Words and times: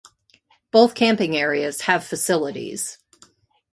Both 0.71 0.95
camping 0.95 1.37
areas 1.37 1.81
have 1.81 2.03
facilities. 2.03 2.97